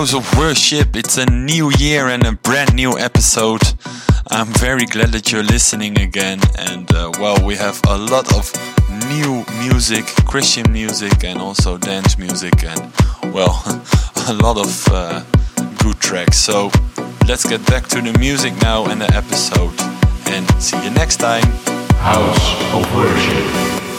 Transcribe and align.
House 0.00 0.14
of 0.14 0.38
Worship. 0.38 0.96
It's 0.96 1.18
a 1.18 1.26
new 1.26 1.70
year 1.78 2.08
and 2.08 2.24
a 2.24 2.32
brand 2.32 2.74
new 2.74 2.98
episode. 2.98 3.60
I'm 4.30 4.46
very 4.46 4.86
glad 4.86 5.12
that 5.12 5.30
you're 5.30 5.42
listening 5.42 5.98
again. 5.98 6.40
And 6.58 6.90
uh, 6.94 7.12
well, 7.20 7.44
we 7.44 7.54
have 7.56 7.78
a 7.86 7.98
lot 7.98 8.32
of 8.34 8.50
new 9.10 9.44
music, 9.58 10.06
Christian 10.24 10.72
music, 10.72 11.22
and 11.22 11.38
also 11.38 11.76
dance 11.76 12.16
music, 12.16 12.64
and 12.64 12.80
well, 13.34 13.62
a 14.26 14.32
lot 14.32 14.56
of 14.56 14.88
uh, 14.88 15.22
good 15.82 16.00
tracks. 16.00 16.38
So 16.38 16.70
let's 17.28 17.46
get 17.46 17.66
back 17.66 17.86
to 17.88 18.00
the 18.00 18.18
music 18.18 18.54
now 18.62 18.86
and 18.86 19.02
the 19.02 19.14
episode. 19.14 19.78
And 20.32 20.48
see 20.62 20.82
you 20.82 20.90
next 20.92 21.18
time. 21.18 21.44
House 22.00 22.72
of 22.72 22.96
Worship. 22.96 23.89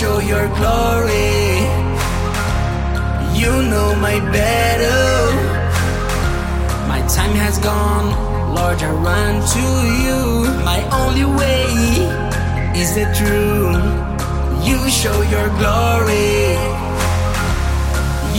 Show 0.00 0.18
your 0.18 0.46
glory. 0.60 1.56
You 3.40 3.52
know 3.72 3.88
my 4.06 4.16
battle. 4.36 5.32
My 6.92 7.00
time 7.16 7.34
has 7.44 7.56
gone, 7.58 8.08
Lord. 8.54 8.78
I 8.82 8.90
run 9.08 9.34
to 9.54 9.66
you. 10.04 10.20
My 10.70 10.80
only 11.00 11.24
way 11.40 11.64
is 12.82 12.90
the 12.98 13.06
truth. 13.18 13.84
You 14.68 14.78
show 15.00 15.18
your 15.34 15.48
glory. 15.60 16.44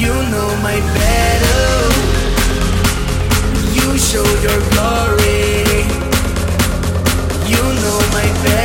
You 0.02 0.14
know 0.34 0.50
my 0.68 0.78
battle. 0.98 1.90
You 3.78 3.88
show 4.10 4.28
your 4.46 4.60
glory. 4.74 5.42
You 7.52 7.64
know 7.82 8.00
my 8.18 8.28
battle. 8.44 8.57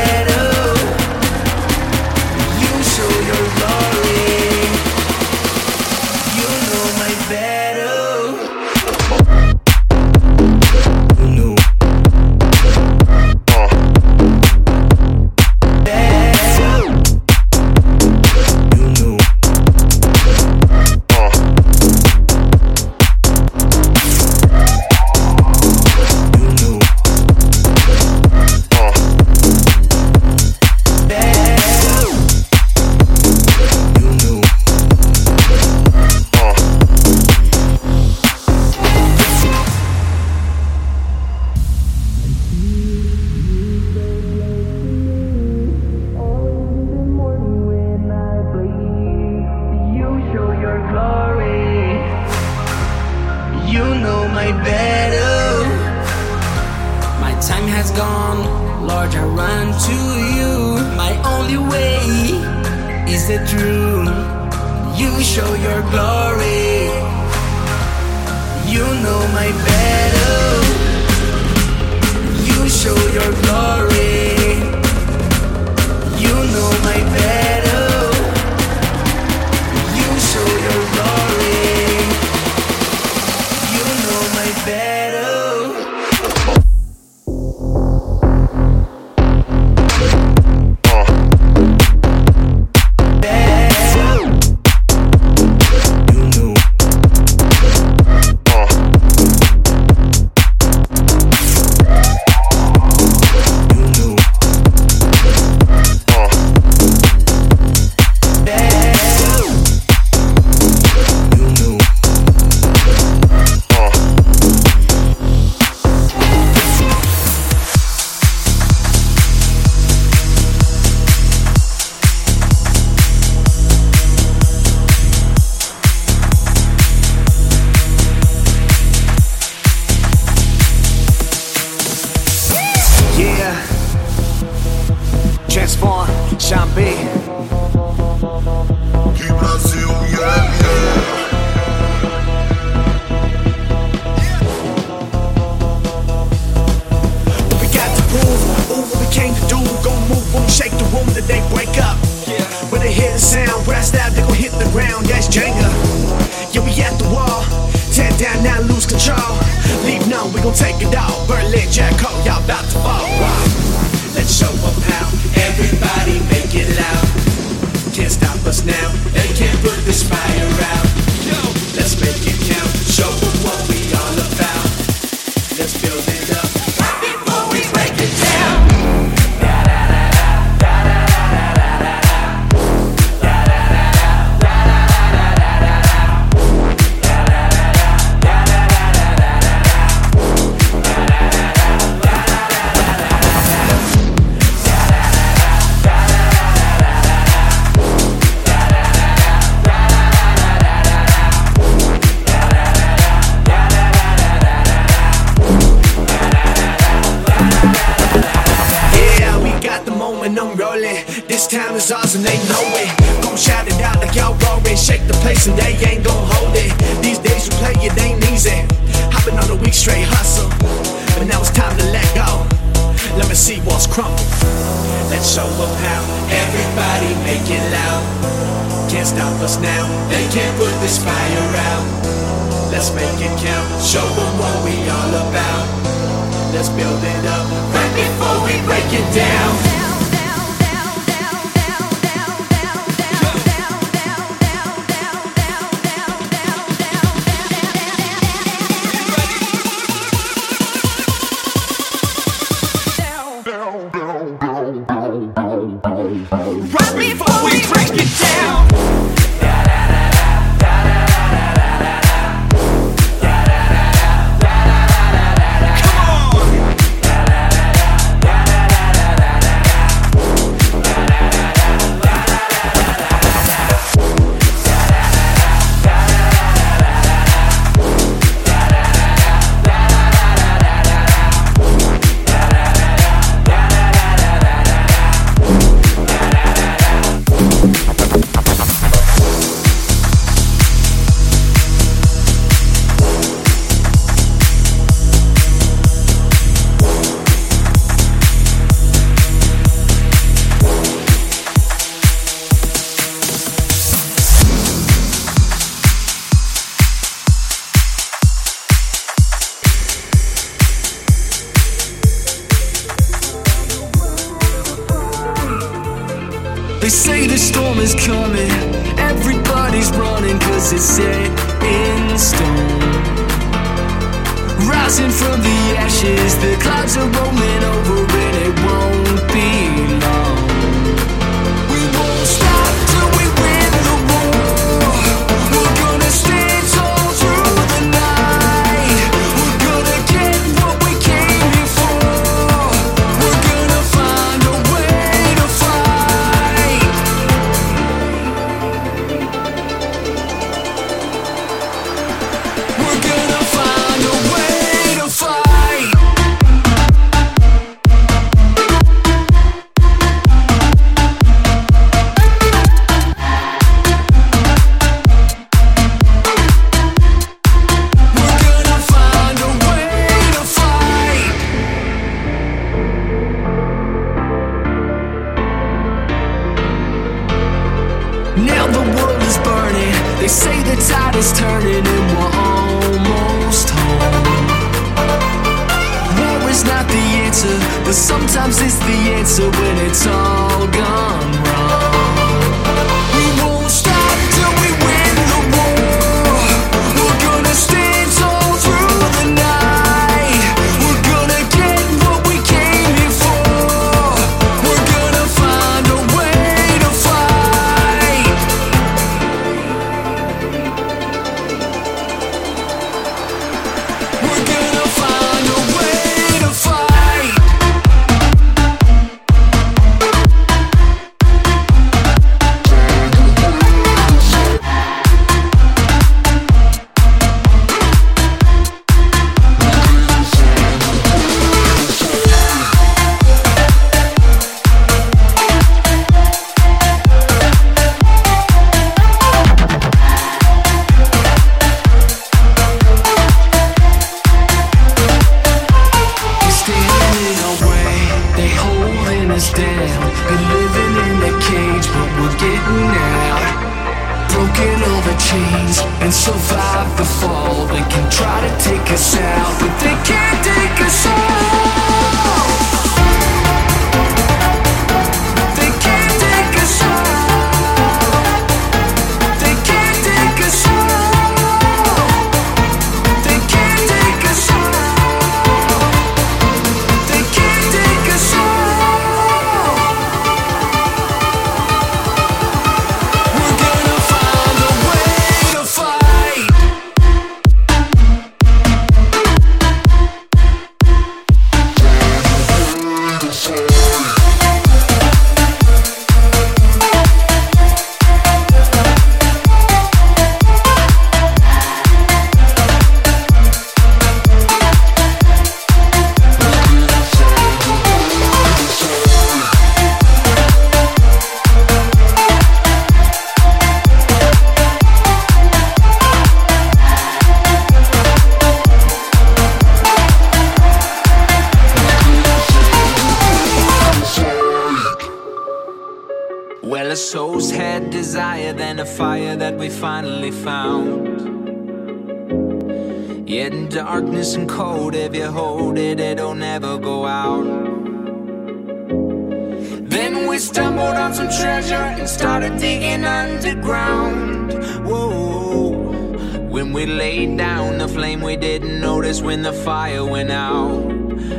Fire 549.65 550.05
went 550.05 550.31
out. 550.31 550.91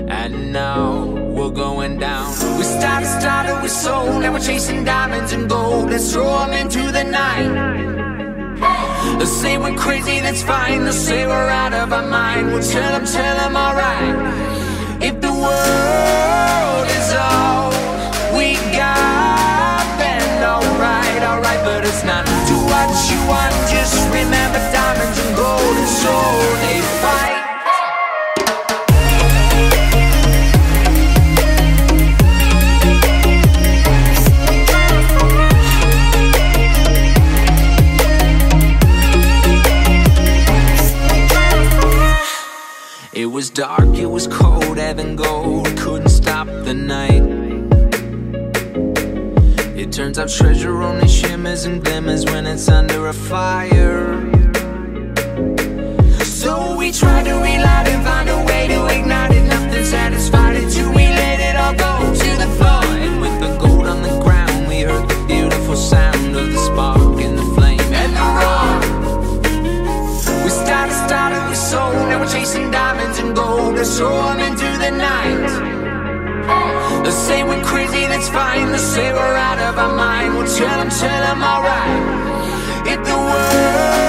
And 0.08 0.54
now 0.54 1.06
we're 1.36 1.50
going 1.50 2.00
down. 2.00 2.30
We 2.58 2.64
started, 2.64 3.08
started 3.20 3.62
with 3.62 3.72
soul, 3.72 4.20
now 4.20 4.32
we're 4.32 4.40
chasing 4.40 4.84
diamonds 4.86 5.34
and 5.34 5.50
gold. 5.50 5.90
Let's 5.90 6.12
throw 6.14 6.44
'em 6.44 6.54
into 6.54 6.84
the 6.98 7.04
night. 7.04 7.52
They'll 9.18 9.36
say 9.42 9.58
we're 9.58 9.78
crazy, 9.86 10.20
that's 10.26 10.44
fine. 10.44 10.84
They'll 10.86 11.02
say 11.10 11.28
we're 11.28 11.52
out 11.64 11.74
of 11.74 11.92
our 11.92 12.08
mind. 12.20 12.54
We'll 12.54 12.68
tell 12.76 12.92
them, 12.96 13.06
tell 13.06 13.36
them, 13.42 13.56
alright. 13.66 14.16
If 15.10 15.16
the 15.26 15.34
world 15.46 16.88
is 17.00 17.10
all 17.28 17.72
we 18.38 18.48
got, 18.84 19.86
then 20.02 20.44
alright, 20.54 21.22
alright. 21.30 21.62
But 21.68 21.82
it's 21.90 22.04
not 22.12 22.24
do 22.50 22.58
what 22.72 22.90
you 23.10 23.20
want. 23.32 23.54
Just 23.76 23.98
remember 24.20 24.43
It 49.84 49.92
turns 49.92 50.18
out 50.18 50.30
treasure 50.30 50.82
only 50.82 51.10
shimmers 51.10 51.66
and 51.66 51.84
glimmers 51.84 52.24
when 52.24 52.48
it's 52.48 52.70
under 52.70 53.08
a 53.08 53.14
fire. 53.14 54.16
So 56.24 56.78
we 56.78 56.94
tried 56.94 57.26
to 57.26 57.34
relight 57.34 57.90
and 57.90 58.02
find 58.06 58.30
a 58.30 58.46
way 58.46 58.70
to 58.70 58.86
ignite 58.88 59.32
it. 59.32 59.44
Nothing 59.44 59.84
satisfied 59.84 60.56
until 60.56 60.88
we 60.92 61.06
let 61.20 61.42
it 61.42 61.58
all 61.58 61.74
go 61.76 62.14
to 62.14 62.30
the 62.44 62.48
floor. 62.56 62.86
And 63.06 63.20
with 63.20 63.38
the 63.42 63.58
gold 63.58 63.86
on 63.86 64.02
the 64.02 64.24
ground, 64.24 64.70
we 64.70 64.80
heard 64.84 65.10
the 65.10 65.26
beautiful 65.28 65.76
sound 65.76 66.34
of 66.34 66.54
the 66.54 66.60
spark 66.60 67.20
and 67.22 67.38
the 67.38 67.44
flame 67.54 67.82
and 67.82 68.14
the 68.16 68.28
roar. 68.40 68.80
We 70.46 70.50
started, 70.50 70.96
started 71.08 71.44
with 71.50 71.58
soul, 71.58 71.92
now 72.08 72.22
we're 72.22 72.32
chasing 72.32 72.72
diamonds 72.72 73.20
and 73.20 73.36
gold. 73.36 73.76
Let's 73.76 73.98
throw 73.98 74.30
'em 74.30 74.40
into. 74.40 74.73
Let's 77.04 77.18
say 77.18 77.44
we're 77.44 77.64
crazy, 77.64 78.08
that's 78.08 78.30
fine. 78.30 78.72
Let's 78.72 78.84
say 78.84 79.12
we're 79.12 79.38
out 79.50 79.60
of 79.60 79.78
our 79.78 79.94
mind. 79.96 80.38
We'll 80.38 80.48
tell 80.48 80.80
'em, 80.80 80.90
tell 80.90 81.24
'em 81.32 81.44
alright. 81.44 82.88
If 82.88 83.00
the 83.04 83.18
world 83.18 84.03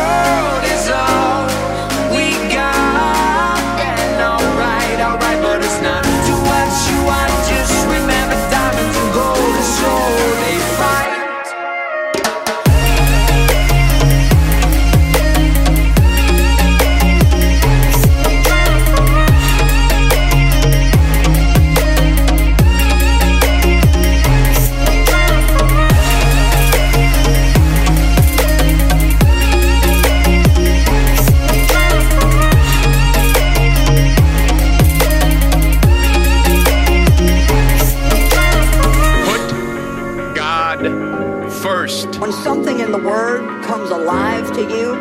the 42.94 43.00
Word 43.00 43.64
comes 43.64 43.90
alive 43.90 44.52
to 44.52 44.60
you, 44.60 44.94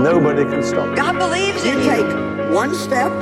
Nobody 0.00 0.44
can 0.44 0.62
stop. 0.62 0.96
God 0.96 1.18
believes 1.18 1.62
in 1.62 1.76
you. 1.78 1.84
Take 1.84 2.54
one 2.54 2.74
step, 2.74 3.12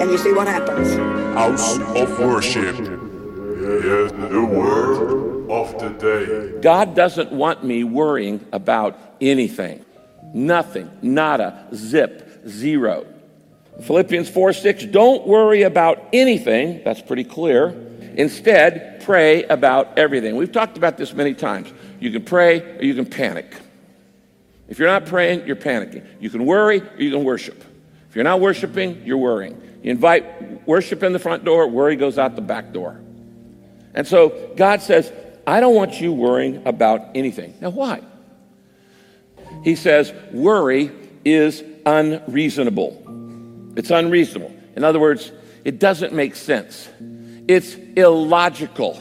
and 0.00 0.10
you 0.10 0.18
see 0.18 0.32
what 0.32 0.48
happens. 0.48 0.96
House 1.36 1.78
of 1.78 2.18
worship. 2.18 2.74
Yes, 2.76 4.10
the 4.10 4.44
word 4.44 5.48
of 5.48 5.78
the 5.78 5.90
day. 5.90 6.60
God 6.60 6.96
doesn't 6.96 7.30
want 7.30 7.62
me 7.62 7.84
worrying 7.84 8.44
about 8.52 8.98
anything. 9.20 9.84
Nothing. 10.34 10.90
Nada. 11.00 11.68
Zip. 11.72 12.48
Zero. 12.48 13.06
Philippians 13.82 14.28
4 14.28 14.52
6, 14.52 14.86
don't 14.86 15.24
worry 15.24 15.62
about 15.62 16.08
anything. 16.12 16.82
That's 16.82 17.00
pretty 17.00 17.24
clear. 17.24 17.76
Instead, 18.16 18.97
pray 19.08 19.42
about 19.44 19.98
everything. 19.98 20.36
We've 20.36 20.52
talked 20.52 20.76
about 20.76 20.98
this 20.98 21.14
many 21.14 21.32
times. 21.32 21.72
You 21.98 22.10
can 22.10 22.26
pray 22.26 22.60
or 22.60 22.84
you 22.84 22.94
can 22.94 23.06
panic. 23.06 23.56
If 24.68 24.78
you're 24.78 24.86
not 24.86 25.06
praying, 25.06 25.46
you're 25.46 25.56
panicking. 25.56 26.06
You 26.20 26.28
can 26.28 26.44
worry 26.44 26.82
or 26.82 26.96
you 26.98 27.10
can 27.10 27.24
worship. 27.24 27.64
If 28.10 28.14
you're 28.14 28.24
not 28.24 28.38
worshiping, 28.38 29.00
you're 29.06 29.16
worrying. 29.16 29.62
You 29.82 29.92
invite 29.92 30.68
worship 30.68 31.02
in 31.02 31.14
the 31.14 31.18
front 31.18 31.42
door, 31.42 31.68
worry 31.68 31.96
goes 31.96 32.18
out 32.18 32.36
the 32.36 32.42
back 32.42 32.74
door. 32.74 33.00
And 33.94 34.06
so 34.06 34.52
God 34.56 34.82
says, 34.82 35.10
I 35.46 35.60
don't 35.60 35.74
want 35.74 36.02
you 36.02 36.12
worrying 36.12 36.66
about 36.66 37.12
anything. 37.14 37.54
Now, 37.62 37.70
why? 37.70 38.02
He 39.64 39.74
says, 39.74 40.12
worry 40.32 40.92
is 41.24 41.64
unreasonable. 41.86 43.72
It's 43.74 43.90
unreasonable. 43.90 44.54
In 44.76 44.84
other 44.84 45.00
words, 45.00 45.32
it 45.64 45.78
doesn't 45.78 46.12
make 46.12 46.36
sense. 46.36 46.90
It's 47.48 47.74
illogical. 47.96 49.00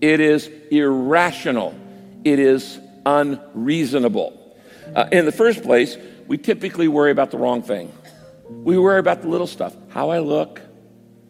It 0.00 0.20
is 0.20 0.48
irrational. 0.70 1.74
It 2.24 2.38
is 2.38 2.78
unreasonable. 3.04 4.56
Uh, 4.94 5.08
in 5.10 5.24
the 5.24 5.32
first 5.32 5.62
place, 5.62 5.96
we 6.28 6.38
typically 6.38 6.86
worry 6.86 7.10
about 7.10 7.32
the 7.32 7.38
wrong 7.38 7.62
thing. 7.62 7.92
We 8.48 8.78
worry 8.78 9.00
about 9.00 9.22
the 9.22 9.28
little 9.28 9.46
stuff 9.46 9.74
how 9.90 10.10
I 10.10 10.20
look, 10.20 10.60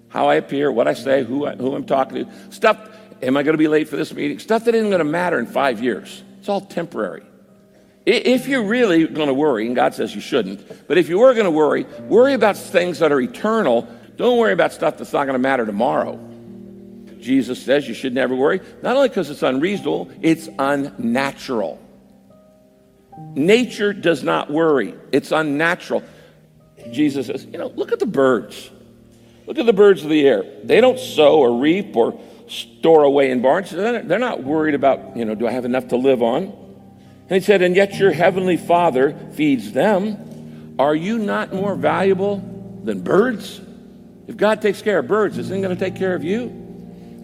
how 0.09 0.29
I 0.29 0.35
appear, 0.35 0.71
what 0.71 0.87
I 0.87 0.95
say, 0.95 1.25
who, 1.25 1.47
I, 1.47 1.57
who 1.57 1.75
I'm 1.75 1.85
talking 1.85 2.27
to. 2.27 2.53
Stuff, 2.53 2.79
am 3.23 3.37
I 3.37 3.43
going 3.43 3.55
to 3.55 3.59
be 3.59 3.69
late 3.69 3.89
for 3.89 3.97
this 3.97 4.13
meeting? 4.13 4.39
Stuff 4.39 4.67
that 4.67 4.75
isn't 4.75 4.91
going 4.91 4.99
to 4.99 5.05
matter 5.05 5.39
in 5.39 5.47
five 5.47 5.83
years. 5.83 6.23
It's 6.39 6.49
all 6.49 6.61
temporary. 6.61 7.25
If 8.05 8.47
you're 8.47 8.65
really 8.65 9.07
going 9.07 9.29
to 9.29 9.35
worry, 9.35 9.67
and 9.67 9.75
God 9.75 9.95
says 9.95 10.15
you 10.15 10.21
shouldn't, 10.21 10.87
but 10.87 10.99
if 10.99 11.09
you 11.09 11.19
were 11.19 11.35
going 11.35 11.45
to 11.45 11.51
worry, 11.51 11.85
worry 12.03 12.35
about 12.35 12.57
things 12.57 13.01
that 13.01 13.13
are 13.13 13.21
eternal. 13.21 13.89
Don't 14.17 14.39
worry 14.39 14.53
about 14.53 14.73
stuff 14.73 14.99
that's 14.99 15.13
not 15.13 15.25
going 15.25 15.35
to 15.35 15.39
matter 15.39 15.67
tomorrow. 15.67 16.28
Jesus 17.21 17.63
says 17.63 17.89
you 17.89 17.95
should 17.95 18.15
never 18.15 18.35
worry, 18.35 18.61
not 18.83 18.97
only 18.97 19.09
because 19.09 19.31
it's 19.31 19.43
unreasonable, 19.43 20.11
it's 20.23 20.49
unnatural. 20.59 21.81
Nature 23.35 23.93
does 23.93 24.23
not 24.23 24.51
worry, 24.51 24.95
it's 25.13 25.33
unnatural. 25.33 26.03
Jesus 26.93 27.27
says, 27.27 27.45
you 27.45 27.59
know, 27.59 27.69
look 27.69 27.93
at 27.93 27.99
the 27.99 28.07
birds. 28.07 28.71
Look 29.47 29.59
at 29.59 29.67
the 29.67 29.73
birds 29.73 30.05
of 30.05 30.11
the 30.11 30.27
air. 30.27 30.45
They 30.63 30.81
don't 30.81 30.99
sow 30.99 31.39
or 31.41 31.61
reap 31.61 31.97
or 31.97 32.21
store 32.49 33.03
away 33.03 33.31
in 33.31 33.43
barns. 33.43 33.71
They're 33.71 34.19
not 34.19 34.45
worried 34.45 34.75
about, 34.75 35.17
you 35.17 35.25
know, 35.25 35.35
do 35.35 35.47
I 35.47 35.51
have 35.51 35.65
enough 35.65 35.89
to 35.89 35.97
live 35.97 36.23
on? 36.23 36.45
And 36.45 37.31
he 37.31 37.41
said, 37.41 37.63
and 37.63 37.75
yet 37.75 37.99
your 37.99 38.13
heavenly 38.13 38.57
Father 38.57 39.17
feeds 39.33 39.73
them. 39.73 40.77
Are 40.79 40.95
you 40.95 41.19
not 41.19 41.53
more 41.53 41.75
valuable 41.75 42.37
than 42.85 43.03
birds? 43.03 43.61
If 44.29 44.37
God 44.37 44.63
takes 44.63 44.81
care 44.83 44.99
of 44.99 45.09
birds, 45.09 45.37
isn't 45.39 45.55
he 45.55 45.61
going 45.61 45.77
to 45.77 45.85
take 45.85 45.97
care 45.97 46.15
of 46.15 46.23
you? 46.23 46.68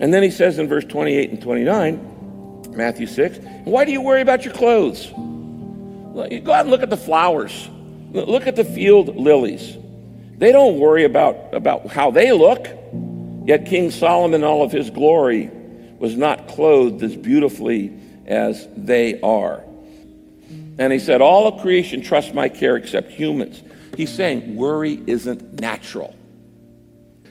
And 0.05 0.12
then 0.12 0.23
he 0.23 0.31
says 0.31 0.59
in 0.59 0.69
verse 0.69 0.85
28 0.85 1.31
and 1.31 1.40
29, 1.40 2.73
Matthew 2.73 3.07
6, 3.07 3.38
why 3.64 3.87
do 3.87 3.90
you 3.90 4.03
worry 4.03 4.21
about 4.21 4.45
your 4.45 4.53
clothes? 4.53 5.07
Go 5.07 6.53
out 6.53 6.61
and 6.61 6.69
look 6.69 6.83
at 6.83 6.90
the 6.90 6.97
flowers. 6.99 7.71
Look 8.12 8.47
at 8.47 8.55
the 8.55 8.67
field 8.67 9.17
lilies. 9.17 9.79
They 10.37 10.53
don't 10.53 10.79
worry 10.79 11.05
about, 11.05 11.55
about 11.55 11.87
how 11.87 12.11
they 12.11 12.33
look. 12.33 12.69
Yet 13.47 13.64
King 13.64 13.90
Solomon, 13.90 14.45
all 14.45 14.62
of 14.62 14.71
his 14.71 14.90
glory, 14.90 15.51
was 15.99 16.19
not 16.19 16.49
clothed 16.49 17.03
as 17.03 17.17
beautifully 17.17 17.99
as 18.27 18.69
they 18.77 19.19
are. 19.23 19.64
And 20.77 20.93
he 20.93 20.99
said, 20.99 21.23
All 21.23 21.49
of 21.49 21.62
creation 21.62 22.03
trusts 22.03 22.35
my 22.35 22.51
care 22.51 22.77
except 22.77 23.11
humans. 23.11 23.62
He's 23.97 24.12
saying 24.12 24.55
worry 24.55 25.03
isn't 25.07 25.62
natural. 25.62 26.14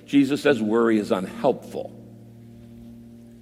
Jesus 0.07 0.41
says 0.41 0.59
worry 0.59 0.97
is 0.97 1.11
unhelpful. 1.11 1.99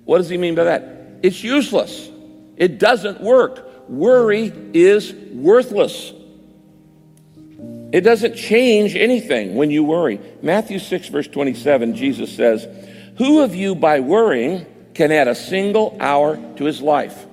What 0.05 0.17
does 0.17 0.29
he 0.29 0.37
mean 0.37 0.55
by 0.55 0.65
that? 0.65 1.19
It's 1.23 1.43
useless. 1.43 2.09
It 2.57 2.79
doesn't 2.79 3.21
work. 3.21 3.89
Worry 3.89 4.51
is 4.73 5.13
worthless. 5.13 6.13
It 7.91 8.01
doesn't 8.01 8.35
change 8.35 8.95
anything 8.95 9.55
when 9.55 9.69
you 9.69 9.83
worry. 9.83 10.19
Matthew 10.41 10.79
6, 10.79 11.09
verse 11.09 11.27
27, 11.27 11.95
Jesus 11.95 12.33
says, 12.33 12.67
Who 13.17 13.41
of 13.41 13.53
you 13.53 13.75
by 13.75 13.99
worrying 13.99 14.65
can 14.93 15.11
add 15.11 15.27
a 15.27 15.35
single 15.35 15.97
hour 15.99 16.37
to 16.55 16.63
his 16.63 16.81
life? 16.81 17.25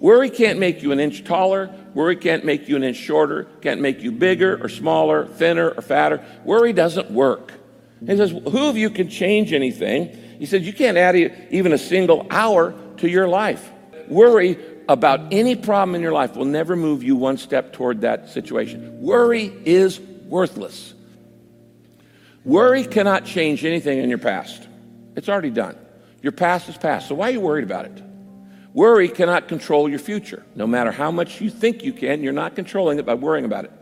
Worry 0.00 0.30
can't 0.30 0.58
make 0.58 0.82
you 0.82 0.92
an 0.92 1.00
inch 1.00 1.24
taller. 1.24 1.74
Worry 1.94 2.16
can't 2.16 2.44
make 2.44 2.68
you 2.68 2.76
an 2.76 2.84
inch 2.84 2.98
shorter, 2.98 3.44
can't 3.62 3.80
make 3.80 4.02
you 4.02 4.12
bigger 4.12 4.62
or 4.62 4.68
smaller, 4.68 5.26
thinner 5.26 5.70
or 5.70 5.82
fatter. 5.82 6.24
Worry 6.44 6.72
doesn't 6.72 7.10
work. 7.10 7.52
He 8.00 8.16
says, 8.16 8.30
Who 8.30 8.68
of 8.68 8.76
you 8.76 8.90
can 8.90 9.08
change 9.08 9.52
anything? 9.52 10.16
He 10.38 10.46
says, 10.46 10.66
You 10.66 10.72
can't 10.72 10.96
add 10.96 11.16
even 11.50 11.72
a 11.72 11.78
single 11.78 12.26
hour 12.30 12.74
to 12.98 13.08
your 13.08 13.28
life. 13.28 13.70
Worry 14.08 14.58
about 14.88 15.32
any 15.32 15.54
problem 15.54 15.94
in 15.94 16.00
your 16.00 16.12
life 16.12 16.34
will 16.34 16.46
never 16.46 16.74
move 16.74 17.02
you 17.02 17.14
one 17.14 17.36
step 17.36 17.72
toward 17.72 18.00
that 18.00 18.30
situation. 18.30 19.02
Worry 19.02 19.52
is 19.64 20.00
worthless. 20.00 20.94
Worry 22.44 22.84
cannot 22.84 23.26
change 23.26 23.64
anything 23.64 23.98
in 23.98 24.08
your 24.08 24.18
past, 24.18 24.66
it's 25.16 25.28
already 25.28 25.50
done. 25.50 25.76
Your 26.22 26.32
past 26.32 26.68
is 26.68 26.76
past. 26.76 27.08
So 27.08 27.14
why 27.14 27.28
are 27.28 27.32
you 27.32 27.40
worried 27.40 27.64
about 27.64 27.84
it? 27.84 28.02
Worry 28.72 29.08
cannot 29.08 29.48
control 29.48 29.88
your 29.88 29.98
future. 29.98 30.44
No 30.54 30.66
matter 30.66 30.90
how 30.90 31.10
much 31.10 31.40
you 31.40 31.48
think 31.48 31.84
you 31.84 31.92
can, 31.92 32.22
you're 32.22 32.32
not 32.32 32.56
controlling 32.56 32.98
it 32.98 33.06
by 33.06 33.14
worrying 33.14 33.44
about 33.44 33.64
it. 33.66 33.72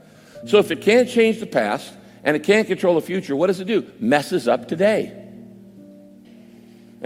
So 0.47 0.59
if 0.59 0.71
it 0.71 0.83
can't 0.83 1.09
change 1.09 1.41
the 1.41 1.47
past 1.47 1.93
and 2.25 2.37
it 2.37 2.43
can't 2.43 2.67
control 2.67 2.95
the 2.95 3.01
future, 3.01 3.35
what 3.35 3.47
does 3.47 3.61
it 3.61 3.67
do? 3.67 3.91
Messes 4.01 4.49
up 4.49 4.69
today. 4.69 5.26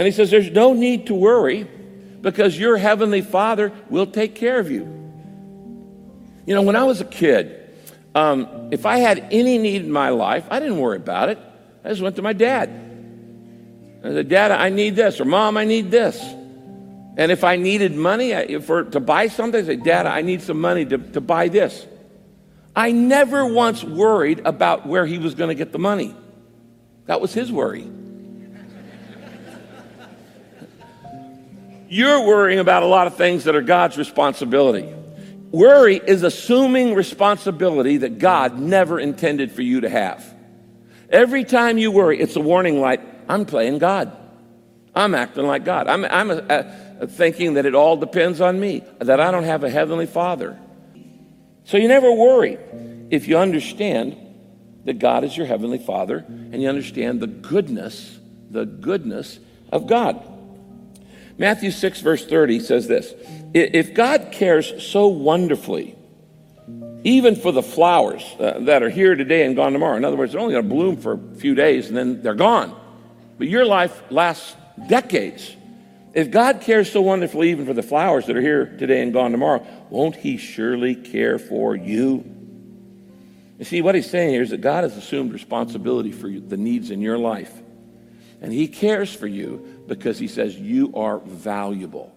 And 0.00 0.06
he 0.06 0.12
says 0.12 0.30
there's 0.30 0.50
no 0.50 0.72
need 0.72 1.08
to 1.08 1.14
worry 1.14 1.64
because 2.22 2.58
your 2.58 2.78
heavenly 2.78 3.20
Father 3.20 3.70
will 3.90 4.06
take 4.06 4.34
care 4.34 4.58
of 4.58 4.70
you. 4.70 4.84
You 6.46 6.54
know, 6.54 6.62
when 6.62 6.74
I 6.74 6.84
was 6.84 7.02
a 7.02 7.04
kid, 7.04 7.70
um, 8.14 8.70
if 8.70 8.86
I 8.86 8.96
had 8.96 9.28
any 9.30 9.58
need 9.58 9.82
in 9.82 9.92
my 9.92 10.08
life, 10.08 10.46
I 10.50 10.58
didn't 10.58 10.78
worry 10.78 10.96
about 10.96 11.28
it. 11.28 11.38
I 11.84 11.90
just 11.90 12.00
went 12.00 12.16
to 12.16 12.22
my 12.22 12.32
dad. 12.32 12.70
I 14.02 14.08
said, 14.08 14.30
Dad, 14.30 14.52
I 14.52 14.70
need 14.70 14.96
this, 14.96 15.20
or 15.20 15.26
Mom, 15.26 15.58
I 15.58 15.66
need 15.66 15.90
this. 15.90 16.18
And 17.18 17.30
if 17.30 17.44
I 17.44 17.56
needed 17.56 17.94
money 17.94 18.34
I- 18.34 18.58
for, 18.60 18.84
to 18.84 19.00
buy 19.00 19.26
something, 19.28 19.62
I 19.62 19.66
say, 19.66 19.76
Dad, 19.76 20.06
I 20.06 20.22
need 20.22 20.40
some 20.40 20.62
money 20.62 20.86
to, 20.86 20.96
to 20.96 21.20
buy 21.20 21.48
this. 21.48 21.86
I 22.74 22.92
never 22.92 23.44
once 23.44 23.84
worried 23.84 24.40
about 24.46 24.86
where 24.86 25.04
he 25.04 25.18
was 25.18 25.34
going 25.34 25.48
to 25.48 25.54
get 25.54 25.72
the 25.72 25.78
money. 25.78 26.16
That 27.04 27.20
was 27.20 27.34
his 27.34 27.52
worry. 27.52 27.99
You're 31.92 32.24
worrying 32.24 32.60
about 32.60 32.84
a 32.84 32.86
lot 32.86 33.08
of 33.08 33.16
things 33.16 33.44
that 33.44 33.56
are 33.56 33.62
God's 33.62 33.98
responsibility. 33.98 34.94
Worry 35.50 35.96
is 35.96 36.22
assuming 36.22 36.94
responsibility 36.94 37.96
that 37.98 38.20
God 38.20 38.60
never 38.60 39.00
intended 39.00 39.50
for 39.50 39.62
you 39.62 39.80
to 39.80 39.88
have. 39.88 40.24
Every 41.10 41.42
time 41.42 41.78
you 41.78 41.90
worry, 41.90 42.20
it's 42.20 42.36
a 42.36 42.40
warning 42.40 42.80
light 42.80 43.00
I'm 43.28 43.44
playing 43.44 43.78
God. 43.78 44.16
I'm 44.94 45.16
acting 45.16 45.48
like 45.48 45.64
God. 45.64 45.88
I'm, 45.88 46.04
I'm 46.04 46.30
uh, 46.30 46.34
uh, 46.34 47.06
thinking 47.08 47.54
that 47.54 47.66
it 47.66 47.74
all 47.74 47.96
depends 47.96 48.40
on 48.40 48.60
me, 48.60 48.84
that 49.00 49.18
I 49.18 49.32
don't 49.32 49.42
have 49.42 49.64
a 49.64 49.70
heavenly 49.70 50.06
Father. 50.06 50.56
So 51.64 51.76
you 51.76 51.88
never 51.88 52.12
worry 52.12 52.56
if 53.10 53.26
you 53.26 53.36
understand 53.36 54.16
that 54.84 55.00
God 55.00 55.24
is 55.24 55.36
your 55.36 55.46
heavenly 55.46 55.78
Father 55.78 56.24
and 56.28 56.62
you 56.62 56.68
understand 56.68 57.18
the 57.18 57.26
goodness, 57.26 58.16
the 58.48 58.64
goodness 58.64 59.40
of 59.72 59.88
God. 59.88 60.24
Matthew 61.40 61.70
6, 61.70 62.02
verse 62.02 62.26
30 62.26 62.60
says 62.60 62.86
this 62.86 63.14
If 63.54 63.94
God 63.94 64.28
cares 64.30 64.86
so 64.86 65.06
wonderfully, 65.06 65.96
even 67.02 67.34
for 67.34 67.50
the 67.50 67.62
flowers 67.62 68.22
uh, 68.38 68.58
that 68.64 68.82
are 68.82 68.90
here 68.90 69.14
today 69.14 69.46
and 69.46 69.56
gone 69.56 69.72
tomorrow, 69.72 69.96
in 69.96 70.04
other 70.04 70.18
words, 70.18 70.32
they're 70.32 70.40
only 70.42 70.52
going 70.52 70.68
to 70.68 70.74
bloom 70.74 70.98
for 70.98 71.14
a 71.14 71.36
few 71.36 71.54
days 71.54 71.88
and 71.88 71.96
then 71.96 72.20
they're 72.20 72.34
gone. 72.34 72.78
But 73.38 73.48
your 73.48 73.64
life 73.64 74.02
lasts 74.10 74.54
decades. 74.86 75.56
If 76.12 76.30
God 76.30 76.60
cares 76.60 76.92
so 76.92 77.00
wonderfully 77.00 77.52
even 77.52 77.64
for 77.64 77.72
the 77.72 77.82
flowers 77.82 78.26
that 78.26 78.36
are 78.36 78.42
here 78.42 78.66
today 78.78 79.00
and 79.00 79.10
gone 79.10 79.30
tomorrow, 79.30 79.66
won't 79.88 80.16
He 80.16 80.36
surely 80.36 80.94
care 80.94 81.38
for 81.38 81.74
you? 81.74 82.22
You 83.58 83.64
see, 83.64 83.80
what 83.80 83.94
He's 83.94 84.10
saying 84.10 84.28
here 84.28 84.42
is 84.42 84.50
that 84.50 84.60
God 84.60 84.84
has 84.84 84.94
assumed 84.94 85.32
responsibility 85.32 86.12
for 86.12 86.28
the 86.28 86.58
needs 86.58 86.90
in 86.90 87.00
your 87.00 87.16
life. 87.16 87.52
And 88.42 88.52
He 88.52 88.68
cares 88.68 89.14
for 89.14 89.26
you 89.26 89.79
because 89.90 90.20
He 90.20 90.28
says 90.28 90.56
you 90.56 90.92
are 90.94 91.18
valuable. 91.18 92.14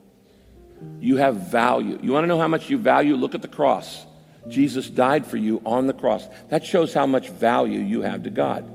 You 1.00 1.18
have 1.18 1.38
value. 1.38 1.98
You 2.04 2.12
want 2.12 2.24
to 2.24 2.28
know 2.28 2.40
how 2.40 2.48
much 2.48 2.70
you 2.70 2.78
value? 2.78 3.16
Look 3.16 3.34
at 3.34 3.42
the 3.42 3.48
cross. 3.48 4.06
Jesus 4.48 4.90
died 4.90 5.26
for 5.26 5.38
you 5.38 5.60
on 5.66 5.88
the 5.88 5.94
cross. 5.94 6.28
That 6.50 6.64
shows 6.64 6.94
how 6.94 7.08
much 7.08 7.30
value 7.30 7.80
you 7.80 8.02
have 8.04 8.24
to 8.24 8.30
God. 8.30 8.70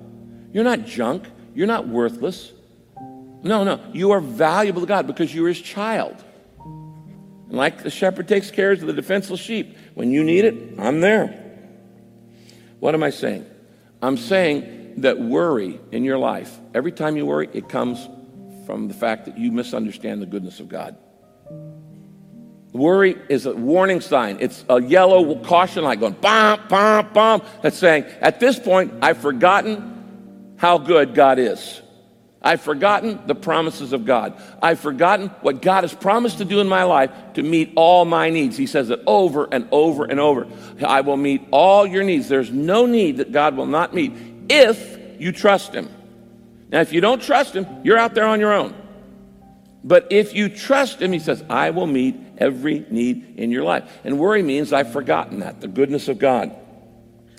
You're 0.52 0.64
not 0.64 0.84
junk. 0.84 1.24
You're 1.54 1.68
not 1.68 1.86
worthless. 1.86 2.50
No, 3.44 3.62
no. 3.62 3.78
You 3.92 4.10
are 4.10 4.20
valuable 4.20 4.80
to 4.80 4.86
God 4.86 5.06
because 5.06 5.32
you're 5.32 5.46
his 5.46 5.60
child. 5.60 6.16
And 6.58 7.52
like 7.52 7.84
the 7.84 7.90
shepherd 7.90 8.26
takes 8.26 8.50
care 8.50 8.72
of 8.72 8.80
the 8.80 8.92
defenseless 8.92 9.40
sheep, 9.40 9.76
when 9.94 10.10
you 10.10 10.24
need 10.24 10.44
it, 10.44 10.76
I'm 10.76 11.00
there. 11.00 11.44
What 12.80 12.94
am 12.94 13.04
I 13.04 13.10
saying? 13.10 13.46
I'm 14.02 14.16
saying 14.16 15.02
that 15.02 15.20
worry 15.20 15.78
in 15.92 16.02
your 16.02 16.18
life, 16.18 16.58
every 16.74 16.90
time 16.90 17.16
you 17.16 17.26
worry, 17.26 17.48
it 17.52 17.68
comes 17.68 18.08
from 18.68 18.86
the 18.86 18.92
fact 18.92 19.24
that 19.24 19.38
you 19.38 19.50
misunderstand 19.50 20.20
the 20.20 20.26
goodness 20.26 20.60
of 20.60 20.68
God. 20.68 20.94
Worry 22.74 23.16
is 23.30 23.46
a 23.46 23.54
warning 23.54 24.02
sign. 24.02 24.36
It's 24.40 24.62
a 24.68 24.82
yellow 24.82 25.42
caution 25.42 25.84
light 25.84 26.00
going 26.00 26.12
bum, 26.12 26.60
bum, 26.68 27.08
bum. 27.14 27.42
That's 27.62 27.78
saying, 27.78 28.04
at 28.20 28.40
this 28.40 28.58
point, 28.58 28.92
I've 29.00 29.16
forgotten 29.16 30.52
how 30.58 30.76
good 30.76 31.14
God 31.14 31.38
is. 31.38 31.80
I've 32.42 32.60
forgotten 32.60 33.26
the 33.26 33.34
promises 33.34 33.94
of 33.94 34.04
God. 34.04 34.38
I've 34.62 34.80
forgotten 34.80 35.28
what 35.40 35.62
God 35.62 35.84
has 35.84 35.94
promised 35.94 36.36
to 36.36 36.44
do 36.44 36.60
in 36.60 36.68
my 36.68 36.82
life 36.82 37.10
to 37.36 37.42
meet 37.42 37.72
all 37.74 38.04
my 38.04 38.28
needs. 38.28 38.58
He 38.58 38.66
says 38.66 38.90
it 38.90 39.00
over 39.06 39.48
and 39.50 39.66
over 39.72 40.04
and 40.04 40.20
over. 40.20 40.46
I 40.86 41.00
will 41.00 41.16
meet 41.16 41.40
all 41.52 41.86
your 41.86 42.04
needs. 42.04 42.28
There's 42.28 42.50
no 42.50 42.84
need 42.84 43.16
that 43.16 43.32
God 43.32 43.56
will 43.56 43.64
not 43.64 43.94
meet 43.94 44.12
if 44.50 44.98
you 45.18 45.32
trust 45.32 45.72
Him. 45.72 45.88
Now, 46.70 46.80
if 46.80 46.92
you 46.92 47.00
don't 47.00 47.22
trust 47.22 47.54
Him, 47.54 47.66
you're 47.82 47.98
out 47.98 48.14
there 48.14 48.26
on 48.26 48.40
your 48.40 48.52
own. 48.52 48.74
But 49.84 50.08
if 50.10 50.34
you 50.34 50.48
trust 50.48 51.00
Him, 51.00 51.12
He 51.12 51.18
says, 51.18 51.42
I 51.48 51.70
will 51.70 51.86
meet 51.86 52.16
every 52.38 52.86
need 52.90 53.38
in 53.38 53.50
your 53.50 53.64
life. 53.64 53.90
And 54.04 54.18
worry 54.18 54.42
means 54.42 54.72
I've 54.72 54.92
forgotten 54.92 55.40
that, 55.40 55.60
the 55.60 55.68
goodness 55.68 56.08
of 56.08 56.18
God. 56.18 56.54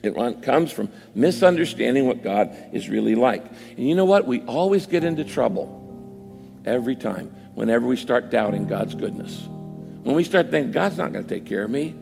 It 0.01 0.41
comes 0.43 0.71
from 0.71 0.89
misunderstanding 1.13 2.07
what 2.07 2.23
God 2.23 2.55
is 2.71 2.87
really 2.87 3.15
like. 3.15 3.45
And 3.77 3.87
you 3.87 3.95
know 3.95 4.05
what? 4.05 4.25
We 4.25 4.41
always 4.41 4.85
get 4.85 5.03
into 5.03 5.25
trouble 5.25 5.75
every 6.65 6.95
time 6.95 7.27
whenever 7.53 7.85
we 7.85 7.97
start 7.97 8.29
doubting 8.29 8.65
God's 8.67 8.95
goodness. 8.95 9.43
When 10.03 10.15
we 10.15 10.23
start 10.23 10.49
thinking, 10.49 10.71
God's 10.71 10.97
not 10.97 11.11
going 11.11 11.25
to 11.25 11.29
take 11.29 11.45
care 11.45 11.63
of 11.63 11.69
me, 11.69 11.93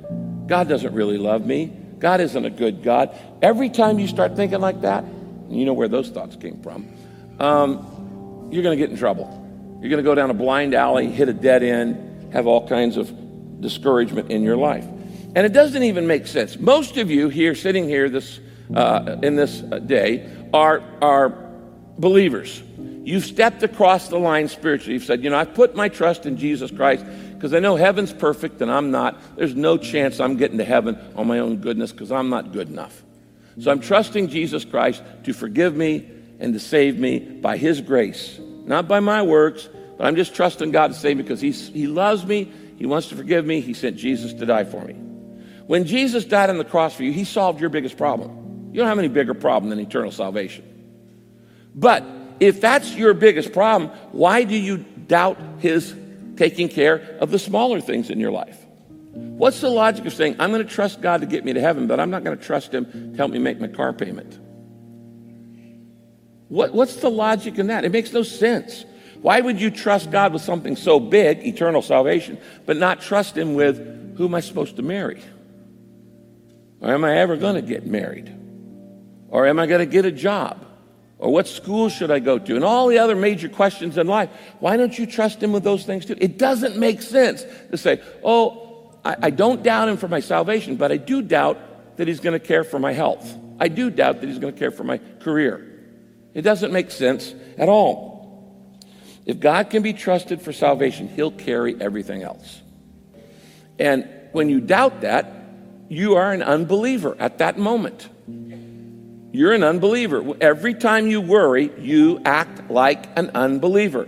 God 0.46 0.70
doesn't 0.70 0.94
really 0.94 1.18
love 1.18 1.46
me, 1.46 1.76
God 1.98 2.22
isn't 2.22 2.46
a 2.46 2.52
good 2.52 2.84
God. 2.84 3.18
Every 3.42 3.70
time 3.70 3.98
you 3.98 4.08
start 4.08 4.36
thinking 4.36 4.60
like 4.60 4.82
that, 4.82 5.04
you 5.50 5.66
know 5.66 5.74
where 5.74 5.88
those 5.88 6.10
thoughts 6.10 6.36
came 6.36 6.62
from, 6.62 6.88
um, 7.40 8.50
you're 8.52 8.64
going 8.64 8.78
to 8.78 8.82
get 8.82 8.92
in 8.92 8.98
trouble. 8.98 9.44
You're 9.82 9.90
going 9.90 10.04
to 10.04 10.10
go 10.10 10.16
down 10.16 10.30
a 10.30 10.34
blind 10.34 10.74
alley, 10.74 11.08
hit 11.08 11.30
a 11.30 11.34
dead 11.34 11.64
end, 11.64 12.34
have 12.34 12.48
all 12.48 12.68
kinds 12.68 12.98
of 12.98 13.62
discouragement 13.62 14.32
in 14.32 14.44
your 14.44 14.58
life. 14.58 14.86
And 15.36 15.46
it 15.46 15.54
doesn't 15.54 15.84
even 15.84 16.08
make 16.08 16.26
sense. 16.26 16.58
Most 16.58 16.98
of 16.98 17.12
you 17.12 17.30
here, 17.30 17.54
sitting 17.54 17.88
here 17.88 18.10
this, 18.10 18.40
uh, 18.74 19.18
in 19.22 19.36
this 19.36 19.60
day, 19.60 20.30
are, 20.54 20.82
are 21.02 21.30
believers. 21.98 22.64
You've 23.04 23.26
stepped 23.26 23.64
across 23.64 24.08
the 24.08 24.18
line 24.18 24.48
spiritually. 24.48 24.94
You've 24.94 25.04
said, 25.04 25.24
you 25.24 25.30
know, 25.30 25.38
I've 25.38 25.54
put 25.54 25.76
my 25.76 25.90
trust 25.90 26.26
in 26.26 26.38
Jesus 26.38 26.72
Christ 26.72 27.06
because 27.34 27.54
I 27.54 27.60
know 27.60 27.76
heaven's 27.76 28.12
perfect 28.12 28.62
and 28.62 28.72
I'm 28.72 28.92
not. 28.92 29.38
There's 29.38 29.56
no 29.56 29.78
chance 29.78 30.20
I'm 30.20 30.38
getting 30.38 30.58
to 30.58 30.66
heaven 30.66 30.98
on 31.16 31.28
my 31.28 31.40
own 31.40 31.58
goodness 31.58 31.92
because 31.92 32.12
I'm 32.12 32.30
not 32.30 32.52
good 32.52 32.70
enough. 32.70 33.04
So 33.60 33.72
I'm 33.72 33.80
trusting 33.80 34.28
Jesus 34.28 34.66
Christ 34.66 35.04
to 35.24 35.34
forgive 35.34 35.76
me 35.76 36.10
and 36.40 36.54
to 36.54 36.60
save 36.60 37.00
me 37.00 37.20
by 37.20 37.58
His 37.58 37.82
grace, 37.82 38.40
not 38.66 38.88
by 38.88 39.00
my 39.00 39.22
works, 39.22 39.70
but 39.98 40.06
I'm 40.06 40.16
just 40.16 40.36
trusting 40.36 40.72
God 40.72 40.88
to 40.90 40.94
save 40.94 41.18
me 41.18 41.24
because 41.24 41.42
he's, 41.42 41.70
He 41.70 41.88
loves 41.88 42.26
me. 42.26 42.52
He 42.78 42.86
wants 42.86 43.10
to 43.10 43.16
forgive 43.16 43.46
me. 43.46 43.62
He 43.62 43.74
sent 43.74 43.98
Jesus 43.98 44.34
to 44.34 44.46
die 44.46 44.64
for 44.64 44.84
me. 44.84 44.94
When 45.66 45.86
Jesus 45.86 46.24
died 46.24 46.50
on 46.50 46.58
the 46.58 46.66
cross 46.66 46.96
for 46.96 47.04
you, 47.04 47.12
He 47.12 47.24
solved 47.24 47.60
your 47.60 47.70
biggest 47.70 47.98
problem. 47.98 48.70
You 48.72 48.80
don't 48.80 48.88
have 48.88 49.00
any 49.00 49.08
bigger 49.08 49.34
problem 49.34 49.70
than 49.70 49.80
eternal 49.80 50.12
salvation. 50.12 50.64
But 51.74 52.04
if 52.40 52.62
that's 52.62 52.96
your 52.96 53.14
biggest 53.14 53.52
problem, 53.54 53.92
why 54.12 54.44
do 54.44 54.56
you 54.56 54.78
doubt 54.78 55.38
His 55.60 55.96
taking 56.36 56.70
care 56.70 57.18
of 57.20 57.32
the 57.32 57.40
smaller 57.40 57.82
things 57.82 58.10
in 58.10 58.20
your 58.20 58.32
life? 58.32 58.64
What's 59.14 59.62
the 59.62 59.70
logic 59.70 60.06
of 60.06 60.14
saying, 60.14 60.36
I'm 60.38 60.52
going 60.52 60.66
to 60.66 60.72
trust 60.72 61.02
God 61.02 61.22
to 61.22 61.28
get 61.28 61.44
me 61.44 61.54
to 61.54 61.62
heaven, 61.62 61.88
but 61.88 62.00
I'm 62.00 62.12
not 62.12 62.24
going 62.24 62.38
to 62.38 62.44
trust 62.44 62.72
Him 62.72 62.86
to 63.14 63.18
help 63.18 63.32
me 63.32 63.40
make 63.40 63.60
my 63.60 63.68
car 63.68 63.92
payment? 63.94 64.40
What, 66.50 66.74
what's 66.74 66.98
the 66.98 67.10
logic 67.10 67.60
in 67.60 67.68
that? 67.68 67.86
It 67.86 67.92
makes 67.92 68.14
no 68.14 68.24
sense. 68.24 68.86
Why 69.22 69.42
would 69.42 69.60
you 69.60 69.72
trust 69.72 70.12
God 70.12 70.34
with 70.34 70.42
something 70.42 70.76
so 70.76 71.00
big, 71.00 71.46
eternal 71.46 71.82
salvation, 71.82 72.38
but 72.66 72.78
not 72.78 73.02
trust 73.02 73.36
Him 73.36 73.56
with 73.56 74.16
who 74.18 74.26
am 74.26 74.36
I 74.36 74.40
supposed 74.40 74.76
to 74.78 74.82
marry? 74.82 75.22
Or 76.80 76.94
am 76.94 77.04
I 77.04 77.18
ever 77.18 77.36
going 77.36 77.56
to 77.56 77.62
get 77.62 77.86
married? 77.86 78.34
Or 79.30 79.48
am 79.48 79.60
I 79.60 79.66
going 79.66 79.80
to 79.80 79.86
get 79.86 80.06
a 80.06 80.12
job? 80.12 80.66
Or 81.20 81.32
what 81.32 81.48
school 81.48 81.90
should 81.90 82.12
I 82.12 82.20
go 82.20 82.38
to? 82.38 82.56
And 82.56 82.64
all 82.64 82.88
the 82.88 83.00
other 83.00 83.16
major 83.16 83.50
questions 83.50 83.98
in 83.98 84.08
life. 84.08 84.30
Why 84.60 84.78
don't 84.78 84.98
you 84.98 85.08
trust 85.08 85.42
Him 85.42 85.52
with 85.52 85.64
those 85.64 85.84
things 85.84 86.06
too? 86.06 86.16
It 86.20 86.38
doesn't 86.38 86.78
make 86.78 87.02
sense 87.02 87.44
to 87.72 87.78
say, 87.78 88.02
oh, 88.24 88.94
I, 89.04 89.16
I 89.24 89.30
don't 89.32 89.64
doubt 89.64 89.90
Him 89.90 89.98
for 89.98 90.08
my 90.08 90.20
salvation, 90.20 90.76
but 90.76 90.92
I 90.92 90.98
do 90.98 91.24
doubt 91.24 91.98
that 91.98 92.08
He's 92.08 92.20
going 92.20 92.40
to 92.40 92.46
care 92.46 92.64
for 92.64 92.78
my 92.78 92.94
health. 92.94 93.36
I 93.60 93.68
do 93.68 93.90
doubt 93.90 94.22
that 94.22 94.28
He's 94.28 94.38
going 94.38 94.54
to 94.54 94.60
care 94.60 94.72
for 94.72 94.84
my 94.84 95.00
career. 95.20 95.67
It 96.38 96.44
doesn't 96.44 96.72
make 96.72 96.92
sense 96.92 97.34
at 97.58 97.68
all. 97.68 98.78
If 99.26 99.40
God 99.40 99.72
can 99.72 99.82
be 99.82 99.92
trusted 99.92 100.40
for 100.40 100.54
salvation, 100.54 101.08
He'll 101.08 101.32
carry 101.32 101.76
everything 101.82 102.22
else. 102.22 102.62
And 103.80 104.08
when 104.34 104.48
you 104.48 104.62
doubt 104.62 105.02
that, 105.02 105.34
you 105.90 106.14
are 106.14 106.32
an 106.32 106.44
unbeliever 106.44 107.16
at 107.18 107.40
that 107.40 107.58
moment. 107.58 108.08
You're 109.32 109.54
an 109.54 109.64
unbeliever. 109.64 110.36
Every 110.40 110.76
time 110.76 111.08
you 111.08 111.22
worry, 111.22 111.72
you 111.80 112.22
act 112.24 112.70
like 112.70 113.08
an 113.18 113.32
unbeliever. 113.34 114.08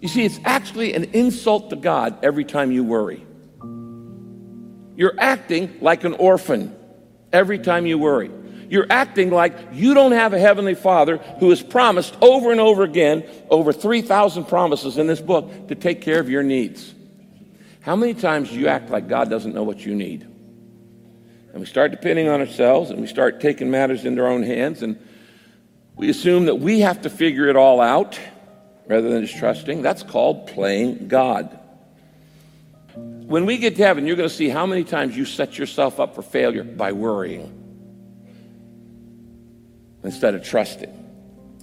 You 0.00 0.08
see, 0.08 0.24
it's 0.24 0.40
actually 0.46 0.94
an 0.94 1.04
insult 1.12 1.68
to 1.70 1.76
God 1.76 2.24
every 2.24 2.46
time 2.46 2.72
you 2.72 2.84
worry. 2.84 3.26
You're 4.96 5.14
acting 5.18 5.76
like 5.82 6.04
an 6.04 6.14
orphan 6.14 6.74
every 7.34 7.58
time 7.58 7.84
you 7.84 7.98
worry. 7.98 8.30
You're 8.70 8.86
acting 8.88 9.30
like 9.30 9.58
you 9.72 9.94
don't 9.94 10.12
have 10.12 10.32
a 10.32 10.38
heavenly 10.38 10.76
father 10.76 11.16
who 11.40 11.50
has 11.50 11.60
promised 11.60 12.16
over 12.22 12.52
and 12.52 12.60
over 12.60 12.84
again, 12.84 13.24
over 13.50 13.72
3,000 13.72 14.44
promises 14.44 14.96
in 14.96 15.08
this 15.08 15.20
book, 15.20 15.66
to 15.66 15.74
take 15.74 16.02
care 16.02 16.20
of 16.20 16.30
your 16.30 16.44
needs. 16.44 16.94
How 17.80 17.96
many 17.96 18.14
times 18.14 18.50
do 18.50 18.60
you 18.60 18.68
act 18.68 18.88
like 18.88 19.08
God 19.08 19.28
doesn't 19.28 19.56
know 19.56 19.64
what 19.64 19.84
you 19.84 19.96
need? 19.96 20.22
And 20.22 21.58
we 21.58 21.66
start 21.66 21.90
depending 21.90 22.28
on 22.28 22.38
ourselves 22.38 22.90
and 22.90 23.00
we 23.00 23.08
start 23.08 23.40
taking 23.40 23.72
matters 23.72 24.04
into 24.04 24.22
our 24.22 24.28
own 24.28 24.44
hands 24.44 24.84
and 24.84 24.96
we 25.96 26.08
assume 26.08 26.44
that 26.44 26.60
we 26.60 26.78
have 26.78 27.02
to 27.02 27.10
figure 27.10 27.48
it 27.48 27.56
all 27.56 27.80
out 27.80 28.20
rather 28.86 29.10
than 29.10 29.26
just 29.26 29.36
trusting. 29.36 29.82
That's 29.82 30.04
called 30.04 30.46
playing 30.46 31.08
God. 31.08 31.58
When 32.94 33.46
we 33.46 33.58
get 33.58 33.74
to 33.76 33.82
heaven, 33.82 34.06
you're 34.06 34.14
going 34.14 34.28
to 34.28 34.34
see 34.34 34.48
how 34.48 34.64
many 34.64 34.84
times 34.84 35.16
you 35.16 35.24
set 35.24 35.58
yourself 35.58 35.98
up 35.98 36.14
for 36.14 36.22
failure 36.22 36.62
by 36.62 36.92
worrying 36.92 37.59
instead 40.02 40.34
of 40.34 40.44
trusting. 40.44 40.96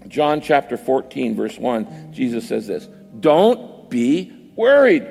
John 0.08 0.42
chapter 0.42 0.78
14, 0.78 1.36
verse 1.36 1.58
1, 1.58 2.14
Jesus 2.14 2.48
says 2.48 2.68
this 2.68 2.88
Don't 3.20 3.90
be 3.90 4.52
worried. 4.56 5.04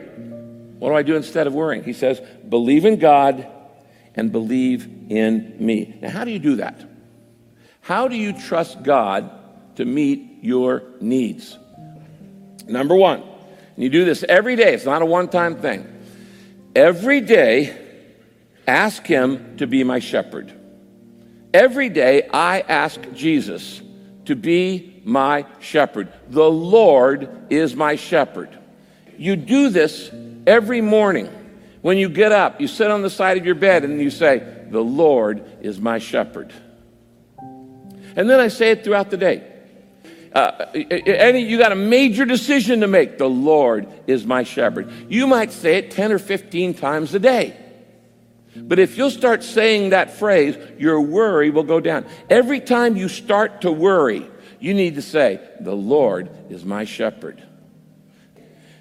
What 0.79 0.91
do 0.91 0.95
I 0.95 1.03
do 1.03 1.17
instead 1.17 1.47
of 1.47 1.55
worrying? 1.55 1.85
He 1.85 1.95
says, 1.95 2.21
believe 2.49 2.85
in 2.85 2.99
God 2.99 3.47
and 4.15 4.31
believe 4.31 4.85
in 5.09 5.57
me. 5.59 5.99
Now, 6.01 6.11
how 6.11 6.25
do 6.25 6.31
you 6.31 6.39
do 6.39 6.57
that? 6.57 6.85
How 7.81 8.09
do 8.09 8.17
you 8.17 8.33
trust 8.33 8.83
God 8.83 9.31
to 9.77 9.85
meet 9.85 10.39
your 10.43 10.83
needs? 11.01 11.57
Number 12.67 12.95
one, 12.95 13.23
and 13.23 13.85
you 13.85 13.89
do 13.89 14.05
this 14.05 14.25
every 14.29 14.57
day, 14.57 14.75
it's 14.75 14.85
not 14.85 15.03
a 15.03 15.07
one 15.07 15.29
time 15.29 15.57
thing. 15.57 15.87
Every 16.75 17.21
day, 17.21 17.77
ask 18.67 19.07
Him 19.07 19.57
to 19.59 19.67
be 19.67 19.85
my 19.85 19.99
shepherd. 19.99 20.53
Every 21.57 21.89
day, 21.89 22.29
I 22.35 22.61
ask 22.61 23.01
Jesus 23.15 23.81
to 24.27 24.37
be 24.37 25.01
my 25.07 25.47
shepherd. 25.59 26.13
The 26.29 26.51
Lord 26.51 27.47
is 27.49 27.75
my 27.75 27.97
shepherd. 27.97 28.51
You 29.17 29.37
do 29.37 29.71
this 29.71 30.11
every 30.47 30.83
morning. 30.83 31.29
When 31.81 31.97
you 31.97 32.11
get 32.11 32.31
up, 32.31 32.61
you 32.61 32.69
sit 32.69 32.91
on 32.91 33.01
the 33.01 33.09
side 33.09 33.39
of 33.39 33.47
your 33.47 33.55
bed 33.55 33.85
and 33.85 33.99
you 34.03 34.11
say, 34.11 34.67
The 34.69 34.83
Lord 34.83 35.47
is 35.63 35.81
my 35.81 35.99
shepherd. 35.99 36.53
And 37.39 38.29
then 38.29 38.39
I 38.39 38.49
say 38.49 38.73
it 38.73 38.85
throughout 38.85 39.09
the 39.09 39.17
day. 39.17 39.51
Uh, 40.35 40.67
any, 40.75 41.41
you 41.41 41.57
got 41.57 41.73
a 41.73 41.75
major 41.75 42.27
decision 42.27 42.81
to 42.81 42.87
make. 42.87 43.17
The 43.17 43.31
Lord 43.31 43.89
is 44.07 44.27
my 44.27 44.43
shepherd. 44.43 44.93
You 45.09 45.27
might 45.27 45.53
say 45.53 45.79
it 45.79 45.91
10 45.91 46.13
or 46.13 46.19
15 46.19 46.75
times 46.75 47.15
a 47.15 47.19
day. 47.19 47.57
But 48.63 48.79
if 48.79 48.97
you'll 48.97 49.11
start 49.11 49.43
saying 49.43 49.91
that 49.91 50.19
phrase, 50.19 50.57
your 50.79 51.01
worry 51.01 51.51
will 51.51 51.63
go 51.63 51.81
down. 51.81 52.07
Every 52.31 52.61
time 52.61 52.97
you 52.97 53.09
start 53.09 53.61
to 53.63 53.71
worry, 53.71 54.29
you 54.61 54.75
need 54.75 54.95
to 54.97 55.03
say, 55.03 55.41
The 55.61 55.75
Lord 55.75 56.31
is 56.51 56.65
my 56.65 56.85
shepherd. 56.85 57.43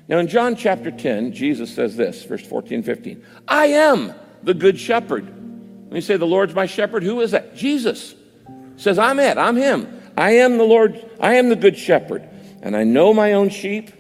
Now, 0.08 0.20
in 0.20 0.28
John 0.28 0.56
chapter 0.56 0.92
10, 0.92 1.34
Jesus 1.34 1.74
says 1.74 1.96
this, 1.96 2.24
verse 2.24 2.46
14, 2.46 2.84
15 2.84 3.24
I 3.48 3.68
am 3.68 4.14
the 4.44 4.54
good 4.54 4.80
shepherd. 4.80 5.26
When 5.26 5.96
you 5.96 6.02
say, 6.02 6.18
The 6.18 6.28
Lord's 6.28 6.54
my 6.54 6.66
shepherd, 6.66 7.04
who 7.04 7.22
is 7.22 7.32
that? 7.32 7.56
Jesus 7.56 8.16
says, 8.78 8.98
I'm 9.00 9.20
it, 9.20 9.38
I'm 9.38 9.56
him. 9.56 10.02
I 10.18 10.32
am 10.32 10.58
the 10.58 10.64
Lord, 10.64 11.04
I 11.20 11.36
am 11.36 11.50
the 11.50 11.56
good 11.56 11.78
shepherd, 11.78 12.28
and 12.62 12.76
I 12.76 12.84
know 12.84 13.14
my 13.14 13.34
own 13.34 13.50
sheep, 13.50 13.92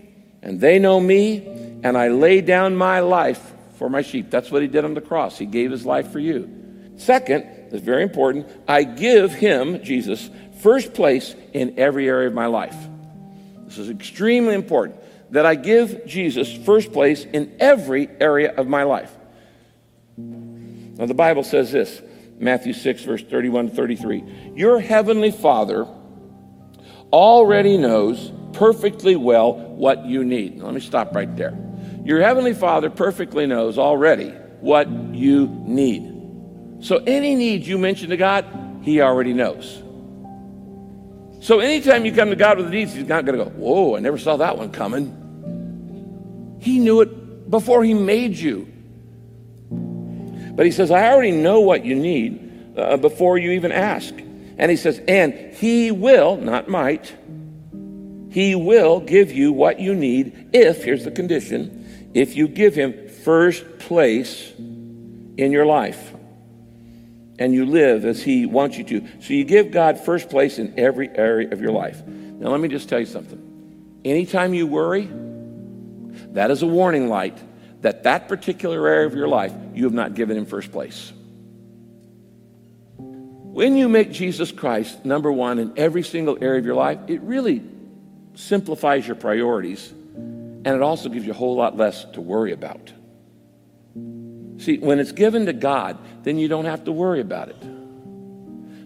and 0.41 0.61
they 0.61 0.79
know 0.79 0.99
me, 0.99 1.45
and 1.83 1.97
I 1.97 2.07
lay 2.07 2.41
down 2.41 2.75
my 2.75 3.01
life 3.01 3.53
for 3.77 3.89
my 3.89 4.01
sheep. 4.01 4.29
That's 4.29 4.51
what 4.51 4.61
he 4.61 4.67
did 4.67 4.85
on 4.85 4.93
the 4.93 5.01
cross. 5.01 5.37
He 5.37 5.45
gave 5.45 5.71
his 5.71 5.85
life 5.85 6.11
for 6.11 6.19
you. 6.19 6.49
Second, 6.97 7.43
it's 7.71 7.83
very 7.83 8.03
important, 8.03 8.47
I 8.67 8.83
give 8.83 9.33
him, 9.33 9.83
Jesus, 9.83 10.29
first 10.61 10.93
place 10.93 11.35
in 11.53 11.77
every 11.77 12.07
area 12.07 12.27
of 12.27 12.33
my 12.33 12.45
life. 12.45 12.75
This 13.65 13.77
is 13.77 13.89
extremely 13.89 14.53
important 14.53 14.99
that 15.31 15.45
I 15.45 15.55
give 15.55 16.05
Jesus 16.05 16.51
first 16.51 16.93
place 16.93 17.25
in 17.25 17.57
every 17.59 18.07
area 18.19 18.53
of 18.55 18.67
my 18.67 18.83
life. 18.83 19.11
Now, 20.17 21.05
the 21.05 21.13
Bible 21.13 21.43
says 21.43 21.71
this 21.71 22.01
Matthew 22.37 22.73
6, 22.73 23.03
verse 23.03 23.23
31 23.23 23.69
to 23.69 23.75
33. 23.75 24.53
Your 24.55 24.79
heavenly 24.79 25.31
Father 25.31 25.87
already 27.11 27.77
knows 27.77 28.31
perfectly 28.53 29.15
well 29.15 29.53
what 29.53 30.05
you 30.05 30.23
need. 30.23 30.57
Now, 30.57 30.65
let 30.65 30.73
me 30.73 30.79
stop 30.79 31.13
right 31.13 31.35
there. 31.35 31.57
Your 32.05 32.21
heavenly 32.21 32.53
Father 32.53 32.91
perfectly 32.91 33.47
knows 33.47 33.79
already 33.79 34.29
what 34.61 34.87
you 34.87 35.47
need. 35.47 36.13
So, 36.81 36.97
any 36.97 37.33
need 37.33 37.65
you 37.65 37.79
mention 37.79 38.11
to 38.11 38.17
God, 38.17 38.45
He 38.83 39.01
already 39.01 39.33
knows. 39.33 39.81
So, 41.41 41.59
anytime 41.59 42.05
you 42.05 42.13
come 42.13 42.29
to 42.29 42.35
God 42.35 42.59
with 42.59 42.69
needs, 42.69 42.93
He's 42.93 43.07
not 43.07 43.25
going 43.25 43.39
to 43.39 43.45
go, 43.45 43.49
Whoa, 43.49 43.95
I 43.95 44.01
never 44.01 44.19
saw 44.19 44.37
that 44.37 44.55
one 44.55 44.71
coming. 44.71 46.59
He 46.61 46.77
knew 46.77 47.01
it 47.01 47.49
before 47.49 47.83
He 47.83 47.95
made 47.95 48.35
you. 48.35 48.71
But 49.71 50.67
He 50.67 50.71
says, 50.71 50.91
I 50.91 51.11
already 51.11 51.31
know 51.31 51.61
what 51.61 51.85
you 51.85 51.95
need 51.95 52.77
uh, 52.77 52.97
before 52.97 53.39
you 53.39 53.51
even 53.51 53.71
ask. 53.71 54.13
And 54.57 54.69
He 54.69 54.77
says, 54.77 55.01
And 55.07 55.33
He 55.55 55.89
will, 55.89 56.37
not 56.37 56.69
might, 56.69 57.15
He 58.29 58.53
will 58.53 58.99
give 58.99 59.31
you 59.31 59.51
what 59.53 59.79
you 59.79 59.95
need 59.95 60.49
if, 60.53 60.83
here's 60.83 61.03
the 61.03 61.11
condition, 61.11 61.84
if 62.15 62.37
you 62.37 62.47
give 62.47 62.73
Him 62.73 63.09
first 63.09 63.77
place 63.77 64.53
in 64.57 65.51
your 65.51 65.65
life 65.65 66.13
and 67.37 67.53
you 67.53 67.65
live 67.65 68.05
as 68.05 68.23
He 68.23 68.45
wants 68.45 68.77
you 68.77 68.85
to. 68.85 69.07
So 69.19 69.33
you 69.33 69.43
give 69.43 69.69
God 69.69 69.99
first 69.99 70.29
place 70.29 70.57
in 70.57 70.79
every 70.79 71.09
area 71.09 71.51
of 71.51 71.61
your 71.61 71.73
life. 71.73 72.01
Now, 72.07 72.49
let 72.49 72.61
me 72.61 72.69
just 72.69 72.87
tell 72.87 73.01
you 73.01 73.05
something. 73.05 73.99
Anytime 74.05 74.53
you 74.53 74.65
worry, 74.65 75.09
that 76.31 76.49
is 76.51 76.63
a 76.63 76.67
warning 76.67 77.09
light 77.09 77.37
that 77.81 78.03
that 78.03 78.29
particular 78.29 78.87
area 78.87 79.05
of 79.05 79.13
your 79.13 79.27
life 79.27 79.53
you 79.73 79.83
have 79.83 79.93
not 79.93 80.15
given 80.15 80.37
Him 80.37 80.45
first 80.45 80.71
place. 80.71 81.11
When 82.97 83.75
you 83.75 83.89
make 83.89 84.11
Jesus 84.11 84.53
Christ 84.53 85.03
number 85.03 85.31
one 85.31 85.59
in 85.59 85.73
every 85.77 86.03
single 86.03 86.37
area 86.41 86.59
of 86.59 86.65
your 86.65 86.75
life, 86.75 86.99
it 87.07 87.21
really 87.21 87.61
simplifies 88.35 89.05
your 89.05 89.15
priorities 89.17 89.93
and 90.65 90.75
it 90.75 90.81
also 90.81 91.09
gives 91.09 91.25
you 91.25 91.31
a 91.31 91.35
whole 91.35 91.55
lot 91.55 91.77
less 91.77 92.05
to 92.13 92.21
worry 92.21 92.51
about. 92.51 92.91
See, 94.57 94.79
when 94.79 94.99
it's 94.99 95.11
given 95.11 95.45
to 95.45 95.53
God, 95.53 95.97
then 96.23 96.39
you 96.39 96.47
don't 96.47 96.65
have 96.65 96.85
to 96.85 96.91
worry 96.91 97.21
about 97.21 97.49
it. 97.49 97.61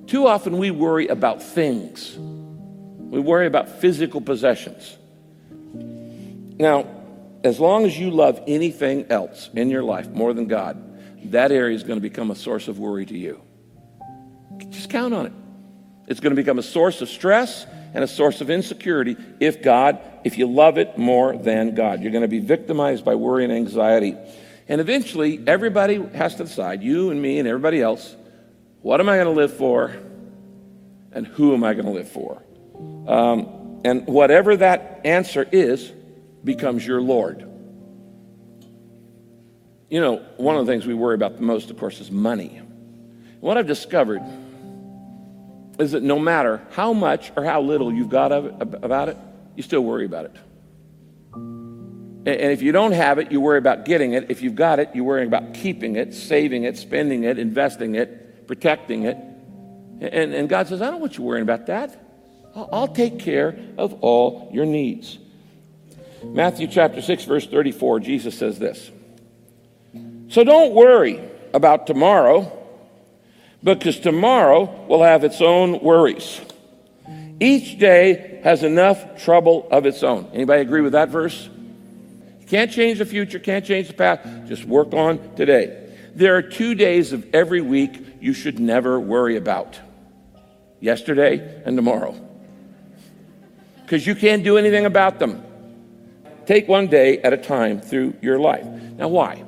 Too 0.08 0.28
often 0.28 0.58
we 0.58 0.72
worry 0.72 1.08
about 1.08 1.42
things, 1.42 2.18
we 2.18 3.20
worry 3.20 3.48
about 3.48 3.80
physical 3.80 4.22
possessions. 4.22 4.98
Now, 6.60 6.86
as 7.44 7.60
long 7.60 7.86
as 7.86 7.98
you 7.98 8.12
love 8.12 8.42
anything 8.46 9.06
else 9.10 9.50
in 9.54 9.70
your 9.70 9.84
life 9.84 10.10
more 10.10 10.34
than 10.34 10.48
God, 10.48 10.86
that 11.32 11.52
area 11.52 11.76
is 11.76 11.84
going 11.84 11.98
to 11.98 12.02
become 12.02 12.32
a 12.32 12.36
source 12.36 12.68
of 12.68 12.80
worry 12.80 13.06
to 13.06 13.18
you. 13.18 13.42
Just 14.70 14.90
count 14.90 15.14
on 15.14 15.28
it. 15.28 15.34
It's 16.08 16.20
going 16.20 16.36
to 16.36 16.42
become 16.42 16.60
a 16.60 16.64
source 16.64 17.02
of 17.02 17.08
stress 17.08 17.66
and 17.94 18.04
a 18.04 18.08
source 18.08 18.42
of 18.42 18.50
insecurity 18.50 19.16
if 19.40 19.62
God, 19.62 20.02
if 20.24 20.38
you 20.38 20.48
love 20.48 20.78
it 20.78 20.98
more 20.98 21.38
than 21.38 21.76
God. 21.76 22.02
You're 22.02 22.12
going 22.12 22.24
to 22.24 22.28
be 22.28 22.40
victimized 22.40 23.06
by 23.06 23.16
worry 23.16 23.44
and 23.44 23.54
anxiety. 23.54 24.16
And 24.68 24.80
eventually, 24.80 25.42
everybody 25.48 26.02
has 26.14 26.36
to 26.36 26.44
decide, 26.44 26.84
you 26.84 27.10
and 27.10 27.22
me 27.22 27.40
and 27.40 27.48
everybody 27.48 27.82
else, 27.82 28.16
what 28.82 29.00
am 29.00 29.10
I 29.10 29.16
going 29.16 29.26
to 29.26 29.32
live 29.32 29.54
for 29.54 29.96
and 31.12 31.26
who 31.26 31.54
am 31.54 31.64
I 31.64 31.74
going 31.74 31.86
to 31.86 31.92
live 31.92 32.10
for? 32.10 32.44
Um, 33.08 33.82
and 33.84 34.06
whatever 34.08 34.58
that 34.58 35.02
answer 35.06 35.48
is, 35.52 35.92
becomes 36.44 36.86
your 36.86 37.02
Lord. 37.02 37.46
You 39.90 40.02
know, 40.02 40.18
one 40.38 40.56
of 40.56 40.66
the 40.66 40.72
things 40.72 40.86
we 40.86 40.94
worry 40.94 41.16
about 41.16 41.38
the 41.38 41.42
most, 41.42 41.72
of 41.72 41.78
course, 41.78 42.00
is 42.00 42.12
money. 42.12 42.62
What 43.40 43.58
I've 43.58 43.68
discovered 43.68 44.22
is 45.80 45.94
that 45.94 46.04
no 46.04 46.20
matter 46.20 46.62
how 46.72 46.94
much 46.94 47.32
or 47.36 47.44
how 47.44 47.62
little 47.62 47.92
you've 47.92 48.10
got 48.10 48.32
of 48.32 48.46
it, 48.46 48.84
about 48.84 49.10
it, 49.10 49.18
you 49.60 49.64
still 49.64 49.82
worry 49.82 50.06
about 50.06 50.24
it. 50.24 50.36
And 51.36 52.52
if 52.54 52.62
you 52.62 52.72
don't 52.72 52.94
have 52.94 53.20
it, 53.20 53.30
you 53.30 53.42
worry 53.42 53.58
about 53.58 53.84
getting 53.84 54.14
it. 54.14 54.32
If 54.32 54.42
you've 54.42 54.56
got 54.56 54.80
it, 54.80 54.92
you 54.94 55.04
worry 55.04 55.26
about 55.26 55.54
keeping 55.54 55.98
it, 55.98 56.14
saving 56.14 56.64
it, 56.64 56.78
spending 56.78 57.26
it, 57.26 57.38
investing 57.38 57.96
it, 57.96 58.48
protecting 58.48 59.04
it. 59.04 59.18
And, 60.00 60.34
and 60.34 60.48
God 60.48 60.70
says, 60.70 60.82
I 60.82 60.90
don't 60.90 61.02
want 61.02 61.18
you 61.18 61.26
worrying 61.26 61.44
about 61.44 61.66
that. 61.66 62.02
I'll, 62.56 62.70
I'll 62.72 62.88
take 62.88 63.20
care 63.20 63.60
of 63.78 63.96
all 64.02 64.50
your 64.54 64.66
needs. 64.66 65.18
Matthew 66.24 66.68
chapter 66.68 67.02
6, 67.02 67.26
verse 67.26 67.46
34, 67.46 68.00
Jesus 68.00 68.38
says 68.38 68.60
this. 68.60 68.90
So 70.30 70.46
don't 70.46 70.74
worry 70.74 71.22
about 71.54 71.86
tomorrow, 71.86 72.66
because 73.62 74.00
tomorrow 74.00 74.86
will 74.88 75.04
have 75.04 75.26
its 75.26 75.42
own 75.42 75.82
worries. 75.82 76.40
Each 77.40 77.80
day 77.80 78.42
has 78.44 78.64
enough 78.64 79.24
trouble 79.24 79.68
of 79.72 79.86
its 79.86 80.04
own. 80.04 80.30
Anybody 80.34 80.62
agree 80.62 80.82
with 80.82 80.94
that 80.94 81.10
verse? 81.10 81.50
Can't 82.48 82.72
change 82.72 82.98
the 82.98 83.06
future, 83.06 83.40
can't 83.40 83.64
change 83.64 83.88
the 83.88 83.94
past. 83.94 84.28
Just 84.48 84.66
work 84.66 84.94
on 84.94 85.36
today. 85.36 85.88
There 86.16 86.36
are 86.36 86.42
two 86.42 86.76
days 86.76 87.14
of 87.14 87.34
every 87.34 87.62
week 87.62 88.18
you 88.20 88.34
should 88.34 88.60
never 88.60 89.00
worry 89.00 89.38
about 89.38 89.80
yesterday 90.80 91.62
and 91.66 91.78
tomorrow. 91.78 92.16
Because 93.84 94.06
you 94.06 94.16
can't 94.16 94.44
do 94.44 94.58
anything 94.58 94.86
about 94.86 95.20
them. 95.20 95.44
Take 96.46 96.68
one 96.68 96.88
day 96.88 97.20
at 97.20 97.32
a 97.32 97.38
time 97.38 97.80
through 97.80 98.16
your 98.22 98.40
life. 98.40 98.66
Now, 98.66 99.08
why? 99.08 99.44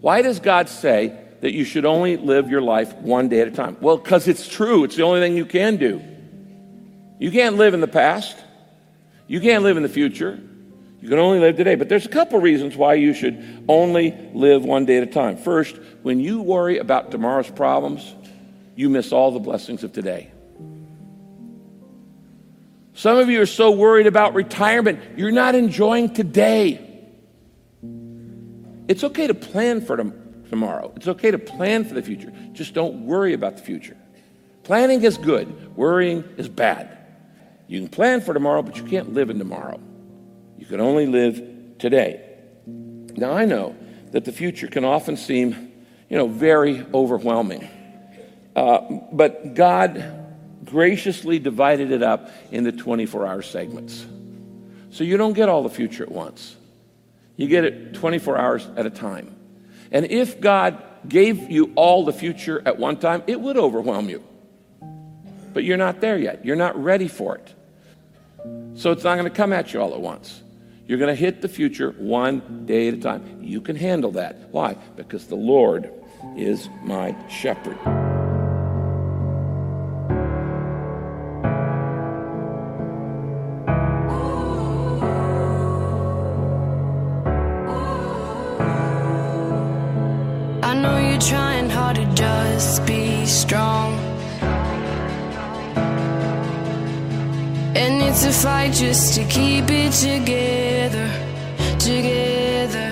Why 0.00 0.22
does 0.22 0.38
God 0.38 0.68
say 0.68 1.18
that 1.40 1.52
you 1.52 1.64
should 1.64 1.84
only 1.84 2.16
live 2.16 2.48
your 2.48 2.62
life 2.62 2.94
one 2.94 3.28
day 3.28 3.40
at 3.40 3.48
a 3.48 3.50
time? 3.50 3.76
Well, 3.80 3.96
because 3.96 4.28
it's 4.28 4.48
true. 4.48 4.84
It's 4.84 4.96
the 4.96 5.02
only 5.02 5.20
thing 5.20 5.36
you 5.36 5.46
can 5.46 5.76
do. 5.76 6.00
You 7.18 7.30
can't 7.30 7.56
live 7.56 7.74
in 7.74 7.80
the 7.80 7.88
past, 7.88 8.36
you 9.26 9.40
can't 9.40 9.62
live 9.62 9.76
in 9.76 9.82
the 9.82 9.88
future. 9.88 10.40
You 11.04 11.10
can 11.10 11.18
only 11.18 11.38
live 11.38 11.58
today. 11.58 11.74
But 11.74 11.90
there's 11.90 12.06
a 12.06 12.10
couple 12.10 12.40
reasons 12.40 12.76
why 12.76 12.94
you 12.94 13.12
should 13.12 13.64
only 13.68 14.16
live 14.32 14.64
one 14.64 14.86
day 14.86 14.96
at 14.96 15.02
a 15.02 15.06
time. 15.06 15.36
First, 15.36 15.78
when 16.02 16.18
you 16.18 16.40
worry 16.40 16.78
about 16.78 17.10
tomorrow's 17.10 17.50
problems, 17.50 18.14
you 18.74 18.88
miss 18.88 19.12
all 19.12 19.30
the 19.30 19.38
blessings 19.38 19.84
of 19.84 19.92
today. 19.92 20.30
Some 22.94 23.18
of 23.18 23.28
you 23.28 23.42
are 23.42 23.46
so 23.46 23.70
worried 23.70 24.06
about 24.06 24.32
retirement, 24.32 25.18
you're 25.18 25.30
not 25.30 25.54
enjoying 25.54 26.14
today. 26.14 26.80
It's 28.88 29.04
okay 29.04 29.26
to 29.26 29.34
plan 29.34 29.82
for 29.82 29.98
tom- 29.98 30.14
tomorrow. 30.48 30.90
It's 30.96 31.08
okay 31.08 31.30
to 31.30 31.38
plan 31.38 31.84
for 31.84 31.92
the 31.92 32.02
future. 32.02 32.32
Just 32.52 32.72
don't 32.72 33.04
worry 33.04 33.34
about 33.34 33.58
the 33.58 33.62
future. 33.62 33.96
Planning 34.62 35.02
is 35.02 35.18
good, 35.18 35.76
worrying 35.76 36.24
is 36.38 36.48
bad. 36.48 37.03
You 37.66 37.80
can 37.80 37.88
plan 37.88 38.20
for 38.20 38.34
tomorrow, 38.34 38.62
but 38.62 38.76
you 38.76 38.84
can't 38.84 39.14
live 39.14 39.30
in 39.30 39.38
tomorrow. 39.38 39.80
You 40.58 40.66
can 40.66 40.80
only 40.80 41.06
live 41.06 41.78
today. 41.78 42.20
Now, 42.66 43.32
I 43.32 43.44
know 43.44 43.76
that 44.12 44.24
the 44.24 44.32
future 44.32 44.66
can 44.66 44.84
often 44.84 45.16
seem, 45.16 45.72
you 46.08 46.16
know, 46.16 46.28
very 46.28 46.84
overwhelming. 46.92 47.68
Uh, 48.54 48.80
but 49.12 49.54
God 49.54 50.24
graciously 50.64 51.38
divided 51.38 51.90
it 51.90 52.02
up 52.02 52.30
into 52.50 52.72
24 52.72 53.26
hour 53.26 53.42
segments. 53.42 54.06
So 54.90 55.04
you 55.04 55.16
don't 55.16 55.32
get 55.32 55.48
all 55.48 55.62
the 55.62 55.70
future 55.70 56.04
at 56.04 56.12
once. 56.12 56.56
You 57.36 57.48
get 57.48 57.64
it 57.64 57.94
24 57.94 58.38
hours 58.38 58.68
at 58.76 58.86
a 58.86 58.90
time. 58.90 59.34
And 59.90 60.06
if 60.06 60.40
God 60.40 60.82
gave 61.08 61.50
you 61.50 61.72
all 61.74 62.04
the 62.04 62.12
future 62.12 62.62
at 62.64 62.78
one 62.78 62.96
time, 62.96 63.22
it 63.26 63.40
would 63.40 63.56
overwhelm 63.56 64.08
you. 64.08 64.22
But 65.54 65.64
you're 65.64 65.78
not 65.78 66.00
there 66.00 66.18
yet. 66.18 66.44
You're 66.44 66.56
not 66.56 66.76
ready 66.82 67.08
for 67.08 67.36
it. 67.36 67.54
So 68.74 68.90
it's 68.90 69.04
not 69.04 69.16
going 69.16 69.30
to 69.30 69.34
come 69.34 69.52
at 69.52 69.72
you 69.72 69.80
all 69.80 69.94
at 69.94 70.00
once. 70.00 70.42
You're 70.86 70.98
going 70.98 71.14
to 71.14 71.18
hit 71.18 71.40
the 71.40 71.48
future 71.48 71.92
one 71.92 72.66
day 72.66 72.88
at 72.88 72.94
a 72.94 72.98
time. 72.98 73.38
You 73.40 73.62
can 73.62 73.76
handle 73.76 74.10
that. 74.12 74.50
Why? 74.50 74.74
Because 74.96 75.28
the 75.28 75.36
Lord 75.36 75.90
is 76.36 76.68
my 76.82 77.16
shepherd. 77.28 78.03
A 98.26 98.32
fight 98.32 98.72
just 98.72 99.14
to 99.16 99.24
keep 99.24 99.66
it 99.68 99.92
together, 99.92 101.10
together. 101.78 102.90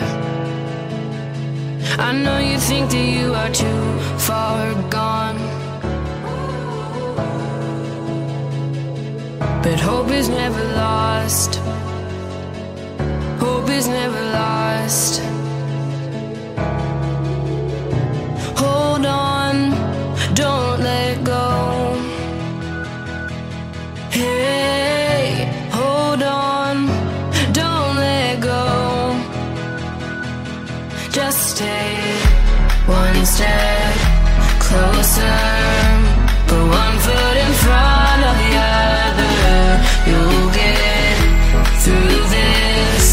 I 1.99 2.12
know 2.12 2.38
you 2.38 2.59
think 2.59 2.90
that 2.90 3.07
you 3.16 3.33
are 3.33 3.51
too 3.51 3.99
far 4.18 4.75
gone. 4.90 5.38
But 9.62 9.81
hope 9.81 10.11
is 10.11 10.29
never 10.29 10.64
lost. 10.75 11.55
Hope 13.40 13.71
is 13.71 13.88
never 13.88 14.23
lost. 14.38 15.23
Hold 18.59 19.07
on, 19.07 19.55
don't 20.35 20.81
let 20.81 21.25
go. 21.25 21.97
Hey, 24.11 24.62
Take 31.62 32.88
one 32.88 33.25
step 33.25 33.94
closer. 34.66 35.38
Put 36.48 36.64
one 36.83 36.96
foot 37.05 37.37
in 37.44 37.53
front 37.64 38.20
of 38.31 38.35
the 38.42 38.53
other. 38.83 39.37
You'll 40.09 40.51
get 40.62 41.16
through 41.83 42.20
this. 42.37 43.07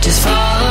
Just 0.00 0.20
follow 0.24 0.69